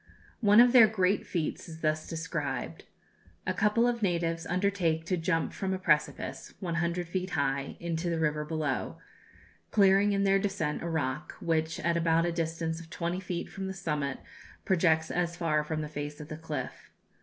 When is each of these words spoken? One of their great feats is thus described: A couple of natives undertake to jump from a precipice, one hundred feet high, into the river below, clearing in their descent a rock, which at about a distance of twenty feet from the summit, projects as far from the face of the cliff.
One 0.39 0.59
of 0.59 0.71
their 0.73 0.87
great 0.87 1.27
feats 1.27 1.69
is 1.69 1.81
thus 1.81 2.07
described: 2.07 2.85
A 3.45 3.53
couple 3.53 3.87
of 3.87 4.01
natives 4.01 4.47
undertake 4.47 5.05
to 5.05 5.15
jump 5.15 5.53
from 5.53 5.75
a 5.75 5.77
precipice, 5.77 6.55
one 6.59 6.73
hundred 6.81 7.07
feet 7.07 7.29
high, 7.37 7.77
into 7.79 8.09
the 8.09 8.17
river 8.17 8.43
below, 8.43 8.97
clearing 9.69 10.11
in 10.13 10.23
their 10.23 10.39
descent 10.39 10.81
a 10.81 10.89
rock, 10.89 11.33
which 11.39 11.79
at 11.81 11.97
about 11.97 12.25
a 12.25 12.31
distance 12.31 12.79
of 12.79 12.89
twenty 12.89 13.19
feet 13.19 13.47
from 13.47 13.67
the 13.67 13.73
summit, 13.75 14.17
projects 14.65 15.11
as 15.11 15.35
far 15.35 15.63
from 15.63 15.81
the 15.81 15.87
face 15.87 16.19
of 16.19 16.29
the 16.29 16.35
cliff. 16.37 16.89